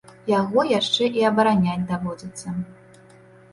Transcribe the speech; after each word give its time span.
Яго 0.29 0.63
яшчэ 0.69 1.09
і 1.19 1.27
абараняць 1.31 1.85
даводзіцца. 1.93 2.47